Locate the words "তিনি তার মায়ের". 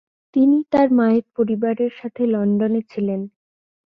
0.35-1.25